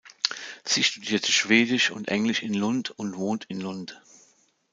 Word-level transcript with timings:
Sie 0.65 0.81
studierte 0.83 1.31
Schwedisch 1.31 1.91
und 1.91 2.07
Englisch 2.07 2.41
in 2.41 2.55
Lund 2.55 2.89
und 2.89 3.17
wohnt 3.17 3.45
in 3.49 3.61
Lund. 3.61 4.01